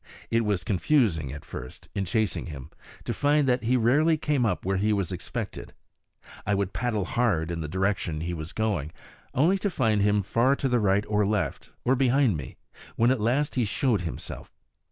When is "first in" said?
1.45-2.05